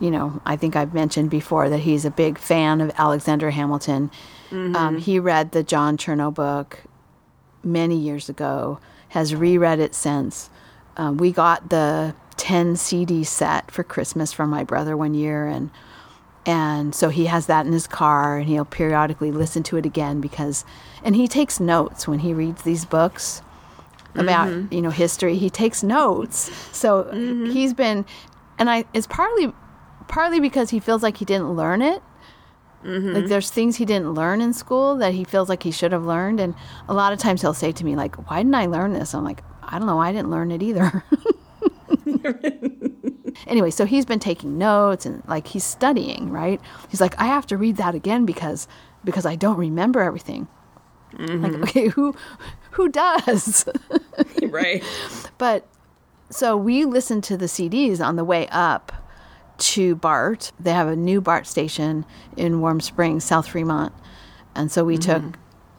you 0.00 0.10
know, 0.10 0.40
I 0.44 0.56
think 0.56 0.76
I've 0.76 0.94
mentioned 0.94 1.30
before 1.30 1.68
that 1.68 1.78
he's 1.80 2.04
a 2.04 2.10
big 2.10 2.38
fan 2.38 2.80
of 2.80 2.90
Alexander 2.96 3.50
Hamilton. 3.50 4.10
Um, 4.76 4.98
he 4.98 5.18
read 5.18 5.52
the 5.52 5.62
John 5.62 5.96
Chernow 5.96 6.32
book 6.32 6.84
many 7.62 7.96
years 7.96 8.28
ago, 8.28 8.80
has 9.10 9.34
reread 9.34 9.78
it 9.78 9.94
since. 9.94 10.50
Um, 10.96 11.16
we 11.16 11.32
got 11.32 11.70
the 11.70 12.14
10 12.36 12.76
CD 12.76 13.24
set 13.24 13.70
for 13.70 13.82
Christmas 13.84 14.32
from 14.32 14.50
my 14.50 14.64
brother 14.64 14.96
one 14.96 15.14
year, 15.14 15.46
and 15.46 15.70
and 16.46 16.94
so 16.94 17.10
he 17.10 17.26
has 17.26 17.46
that 17.46 17.66
in 17.66 17.72
his 17.72 17.86
car, 17.86 18.38
and 18.38 18.48
he'll 18.48 18.64
periodically 18.64 19.30
listen 19.30 19.62
to 19.64 19.76
it 19.76 19.84
again 19.84 20.20
because, 20.22 20.64
and 21.04 21.14
he 21.14 21.28
takes 21.28 21.60
notes 21.60 22.08
when 22.08 22.20
he 22.20 22.32
reads 22.32 22.62
these 22.62 22.86
books 22.86 23.42
about 24.14 24.72
you 24.72 24.80
know 24.80 24.90
history. 24.90 25.36
He 25.36 25.50
takes 25.50 25.82
notes, 25.82 26.50
so 26.72 27.10
he's 27.52 27.74
been, 27.74 28.06
and 28.58 28.70
I 28.70 28.84
it's 28.94 29.06
partly 29.06 29.52
partly 30.08 30.40
because 30.40 30.70
he 30.70 30.80
feels 30.80 31.02
like 31.02 31.18
he 31.18 31.24
didn't 31.24 31.54
learn 31.54 31.82
it. 31.82 32.02
Mm-hmm. 32.84 33.12
Like 33.12 33.26
there's 33.26 33.50
things 33.50 33.76
he 33.76 33.84
didn't 33.84 34.14
learn 34.14 34.40
in 34.40 34.52
school 34.52 34.96
that 34.96 35.12
he 35.12 35.24
feels 35.24 35.48
like 35.48 35.62
he 35.62 35.70
should 35.70 35.92
have 35.92 36.04
learned, 36.04 36.40
and 36.40 36.54
a 36.88 36.94
lot 36.94 37.12
of 37.12 37.18
times 37.18 37.40
he'll 37.40 37.54
say 37.54 37.72
to 37.72 37.84
me 37.84 37.96
like, 37.96 38.14
"Why 38.30 38.38
didn't 38.38 38.54
I 38.54 38.66
learn 38.66 38.92
this?" 38.92 39.14
I'm 39.14 39.24
like, 39.24 39.42
"I 39.62 39.78
don't 39.78 39.86
know. 39.86 40.00
I 40.00 40.12
didn't 40.12 40.30
learn 40.30 40.52
it 40.52 40.62
either." 40.62 41.04
anyway, 43.46 43.70
so 43.70 43.84
he's 43.84 44.04
been 44.04 44.18
taking 44.18 44.58
notes 44.58 45.06
and 45.06 45.22
like 45.26 45.48
he's 45.48 45.64
studying, 45.64 46.30
right? 46.30 46.60
He's 46.88 47.00
like, 47.00 47.18
I 47.18 47.26
have 47.26 47.46
to 47.48 47.56
read 47.56 47.76
that 47.76 47.94
again 47.94 48.24
because 48.24 48.68
because 49.04 49.26
I 49.26 49.36
don't 49.36 49.58
remember 49.58 50.00
everything. 50.00 50.48
Mm-hmm. 51.14 51.42
Like, 51.42 51.54
okay, 51.68 51.88
who 51.88 52.14
who 52.72 52.88
does? 52.88 53.66
right. 54.42 54.82
but 55.38 55.66
so 56.30 56.56
we 56.56 56.84
listened 56.84 57.24
to 57.24 57.36
the 57.36 57.46
CDs 57.46 58.04
on 58.04 58.16
the 58.16 58.24
way 58.24 58.46
up 58.48 58.92
to 59.58 59.96
BART. 59.96 60.52
They 60.58 60.72
have 60.72 60.88
a 60.88 60.96
new 60.96 61.20
BART 61.20 61.46
station 61.46 62.04
in 62.36 62.60
Warm 62.60 62.80
Springs, 62.80 63.24
South 63.24 63.48
Fremont, 63.48 63.92
and 64.54 64.70
so 64.70 64.84
we 64.84 64.96
took 64.98 65.22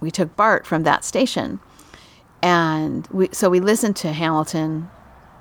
we 0.00 0.10
took 0.10 0.36
BART 0.36 0.66
from 0.66 0.82
that 0.84 1.04
station, 1.04 1.60
and 2.42 3.06
we 3.10 3.28
so 3.32 3.50
we 3.50 3.60
listened 3.60 3.96
to 3.96 4.12
Hamilton, 4.12 4.90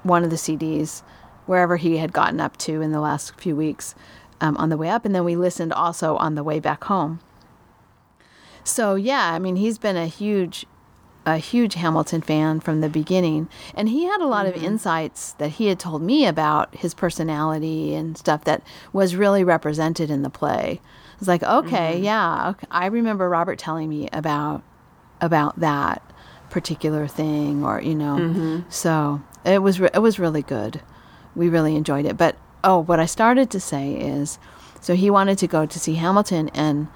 one 0.03 0.23
of 0.23 0.29
the 0.29 0.35
CDs, 0.35 1.03
wherever 1.45 1.77
he 1.77 1.97
had 1.97 2.13
gotten 2.13 2.39
up 2.39 2.57
to 2.57 2.81
in 2.81 2.91
the 2.91 3.01
last 3.01 3.39
few 3.39 3.55
weeks, 3.55 3.95
um, 4.39 4.57
on 4.57 4.69
the 4.69 4.77
way 4.77 4.89
up, 4.89 5.05
and 5.05 5.13
then 5.13 5.23
we 5.23 5.35
listened 5.35 5.73
also 5.73 6.15
on 6.17 6.35
the 6.35 6.43
way 6.43 6.59
back 6.59 6.85
home. 6.85 7.19
So 8.63 8.95
yeah, 8.95 9.33
I 9.33 9.39
mean 9.39 9.55
he's 9.55 9.77
been 9.77 9.97
a 9.97 10.07
huge 10.07 10.65
a 11.25 11.37
huge 11.37 11.75
Hamilton 11.75 12.21
fan 12.21 12.59
from 12.59 12.81
the 12.81 12.89
beginning, 12.89 13.47
and 13.75 13.89
he 13.89 14.05
had 14.05 14.21
a 14.21 14.27
lot 14.27 14.45
of 14.45 14.55
mm-hmm. 14.55 14.65
insights 14.65 15.33
that 15.33 15.51
he 15.51 15.67
had 15.67 15.79
told 15.79 16.01
me 16.01 16.25
about 16.25 16.73
his 16.75 16.93
personality 16.93 17.93
and 17.93 18.17
stuff 18.17 18.43
that 18.45 18.63
was 18.91 19.15
really 19.15 19.43
represented 19.43 20.09
in 20.09 20.23
the 20.23 20.29
play. 20.29 20.81
It's 21.19 21.27
like, 21.27 21.43
okay, 21.43 21.95
mm-hmm. 21.95 22.03
yeah, 22.03 22.49
okay. 22.49 22.67
I 22.71 22.87
remember 22.87 23.29
Robert 23.29 23.59
telling 23.59 23.87
me 23.87 24.09
about 24.11 24.63
about 25.19 25.59
that 25.59 26.01
particular 26.49 27.07
thing, 27.07 27.63
or 27.63 27.81
you 27.81 27.93
know, 27.93 28.15
mm-hmm. 28.15 28.59
so 28.69 29.21
it 29.45 29.61
was 29.61 29.79
re- 29.79 29.91
it 29.93 29.99
was 29.99 30.17
really 30.17 30.41
good. 30.41 30.81
We 31.35 31.49
really 31.49 31.75
enjoyed 31.75 32.05
it. 32.05 32.17
But 32.17 32.35
oh, 32.63 32.79
what 32.79 32.99
I 32.99 33.05
started 33.05 33.51
to 33.51 33.59
say 33.59 33.93
is, 33.93 34.39
so 34.81 34.95
he 34.95 35.09
wanted 35.09 35.37
to 35.39 35.47
go 35.47 35.67
to 35.67 35.79
see 35.79 35.95
Hamilton 35.95 36.49
and 36.49 36.87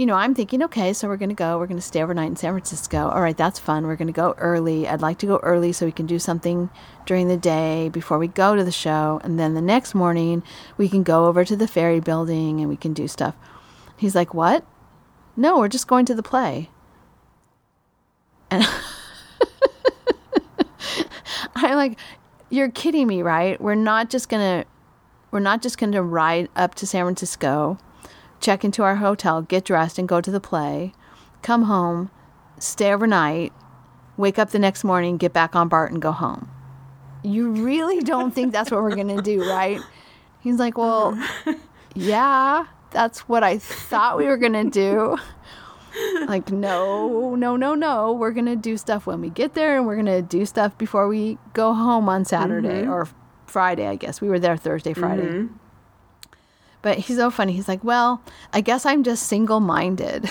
you 0.00 0.06
know, 0.06 0.14
I'm 0.14 0.34
thinking, 0.34 0.62
okay, 0.62 0.94
so 0.94 1.08
we're 1.08 1.18
going 1.18 1.28
to 1.28 1.34
go. 1.34 1.58
We're 1.58 1.66
going 1.66 1.76
to 1.76 1.82
stay 1.82 2.02
overnight 2.02 2.28
in 2.28 2.36
San 2.36 2.54
Francisco. 2.54 3.10
All 3.10 3.20
right, 3.20 3.36
that's 3.36 3.58
fun. 3.58 3.86
We're 3.86 3.96
going 3.96 4.08
to 4.08 4.14
go 4.14 4.34
early. 4.38 4.88
I'd 4.88 5.02
like 5.02 5.18
to 5.18 5.26
go 5.26 5.36
early 5.42 5.74
so 5.74 5.84
we 5.84 5.92
can 5.92 6.06
do 6.06 6.18
something 6.18 6.70
during 7.04 7.28
the 7.28 7.36
day 7.36 7.90
before 7.90 8.18
we 8.18 8.26
go 8.26 8.56
to 8.56 8.64
the 8.64 8.72
show. 8.72 9.20
And 9.22 9.38
then 9.38 9.52
the 9.52 9.60
next 9.60 9.94
morning, 9.94 10.42
we 10.78 10.88
can 10.88 11.02
go 11.02 11.26
over 11.26 11.44
to 11.44 11.54
the 11.54 11.68
ferry 11.68 12.00
building 12.00 12.60
and 12.60 12.70
we 12.70 12.78
can 12.78 12.94
do 12.94 13.06
stuff. 13.08 13.36
He's 13.98 14.14
like, 14.14 14.32
what? 14.32 14.64
No, 15.36 15.58
we're 15.58 15.68
just 15.68 15.86
going 15.86 16.06
to 16.06 16.14
the 16.14 16.22
play. 16.22 16.70
And 18.50 18.66
I'm 21.56 21.76
like, 21.76 21.98
you're 22.48 22.70
kidding 22.70 23.06
me, 23.06 23.20
right? 23.20 23.60
We're 23.60 23.74
not 23.74 24.08
just 24.08 24.30
going 24.30 24.62
to 24.62 24.68
we're 25.30 25.40
not 25.40 25.60
just 25.60 25.76
going 25.76 25.92
to 25.92 26.02
ride 26.02 26.48
up 26.56 26.74
to 26.76 26.86
San 26.86 27.04
Francisco 27.04 27.76
check 28.40 28.64
into 28.64 28.82
our 28.82 28.96
hotel, 28.96 29.42
get 29.42 29.64
dressed, 29.64 29.98
and 29.98 30.08
go 30.08 30.20
to 30.20 30.30
the 30.30 30.40
play, 30.40 30.92
come 31.42 31.64
home, 31.64 32.10
stay 32.58 32.92
overnight, 32.92 33.52
wake 34.16 34.38
up 34.38 34.50
the 34.50 34.58
next 34.58 34.84
morning, 34.84 35.16
get 35.16 35.32
back 35.32 35.54
on 35.54 35.68
BART, 35.68 35.92
and 35.92 36.02
go 36.02 36.12
home. 36.12 36.50
You 37.22 37.50
really 37.50 38.00
don't 38.00 38.34
think 38.34 38.52
that's 38.52 38.70
what 38.70 38.82
we're 38.82 38.96
going 38.96 39.14
to 39.14 39.22
do, 39.22 39.40
right? 39.50 39.80
He's 40.40 40.56
like, 40.56 40.78
Well, 40.78 41.22
yeah, 41.94 42.66
that's 42.90 43.20
what 43.28 43.44
I 43.44 43.58
thought 43.58 44.16
we 44.16 44.26
were 44.26 44.36
going 44.36 44.52
to 44.52 44.70
do. 44.70 45.18
Like, 46.26 46.52
no, 46.52 47.34
no, 47.34 47.56
no, 47.56 47.74
no. 47.74 48.12
We're 48.12 48.30
going 48.30 48.46
to 48.46 48.56
do 48.56 48.76
stuff 48.76 49.06
when 49.06 49.20
we 49.20 49.28
get 49.28 49.54
there, 49.54 49.76
and 49.76 49.86
we're 49.86 49.96
going 49.96 50.06
to 50.06 50.22
do 50.22 50.46
stuff 50.46 50.78
before 50.78 51.08
we 51.08 51.36
go 51.52 51.74
home 51.74 52.08
on 52.08 52.24
Saturday 52.24 52.82
mm-hmm. 52.82 52.90
or 52.90 53.08
Friday, 53.46 53.88
I 53.88 53.96
guess. 53.96 54.20
We 54.20 54.28
were 54.28 54.38
there 54.38 54.56
Thursday, 54.56 54.92
Friday. 54.92 55.26
Mm-hmm. 55.26 55.56
But 56.82 56.98
he's 56.98 57.16
so 57.16 57.30
funny. 57.30 57.52
He's 57.52 57.68
like, 57.68 57.84
well, 57.84 58.22
I 58.52 58.60
guess 58.60 58.86
I'm 58.86 59.02
just 59.02 59.26
single 59.26 59.60
minded. 59.60 60.30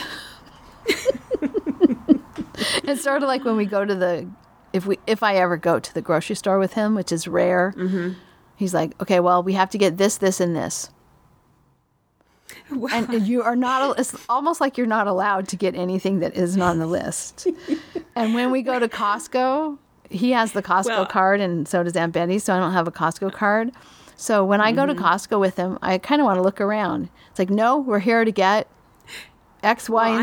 it's 2.83 3.03
sort 3.03 3.21
of 3.21 3.27
like 3.27 3.45
when 3.45 3.55
we 3.55 3.65
go 3.65 3.85
to 3.85 3.93
the, 3.95 4.27
if 4.73 4.85
we, 4.85 4.97
if 5.05 5.21
I 5.21 5.35
ever 5.35 5.57
go 5.57 5.79
to 5.79 5.93
the 5.93 6.01
grocery 6.01 6.35
store 6.35 6.57
with 6.59 6.73
him, 6.73 6.95
which 6.95 7.11
is 7.11 7.27
rare. 7.27 7.73
Mm-hmm. 7.77 8.13
He's 8.55 8.73
like, 8.73 8.99
okay, 9.01 9.19
well, 9.19 9.43
we 9.43 9.53
have 9.53 9.69
to 9.69 9.77
get 9.77 9.97
this, 9.97 10.17
this, 10.17 10.39
and 10.39 10.55
this. 10.55 10.89
And 12.91 13.27
you 13.27 13.41
are 13.41 13.55
not, 13.55 13.97
it's 13.99 14.15
almost 14.27 14.59
like 14.59 14.77
you're 14.77 14.87
not 14.87 15.07
allowed 15.07 15.47
to 15.49 15.55
get 15.55 15.75
anything 15.75 16.19
that 16.19 16.35
isn't 16.35 16.61
on 16.61 16.79
the 16.79 16.85
list. 16.85 17.47
and 18.15 18.33
when 18.33 18.51
we 18.51 18.61
go 18.61 18.79
to 18.79 18.87
Costco, 18.87 19.77
he 20.09 20.31
has 20.31 20.51
the 20.51 20.61
Costco 20.61 20.85
Well- 20.85 21.05
card, 21.05 21.41
and 21.41 21.67
so 21.67 21.83
does 21.83 21.95
Aunt 21.95 22.13
Betty. 22.13 22.39
So 22.39 22.53
I 22.53 22.59
don't 22.59 22.73
have 22.73 22.87
a 22.87 22.91
Costco 22.91 23.31
card. 23.31 23.71
So 24.19 24.43
when 24.43 24.59
I 24.59 24.73
go 24.73 24.85
to 24.85 24.93
mm-hmm. 24.93 25.01
Costco 25.01 25.39
with 25.39 25.55
him, 25.55 25.79
I 25.81 25.97
kind 25.97 26.19
of 26.19 26.25
want 26.25 26.39
to 26.39 26.41
look 26.41 26.59
around. 26.59 27.07
It's 27.29 27.39
like, 27.39 27.49
no, 27.49 27.77
we're 27.77 27.99
here 27.99 28.25
to 28.25 28.31
get 28.33 28.67
X, 29.63 29.89
Y, 29.89 30.03
Well, 30.03 30.11
and 30.11 30.17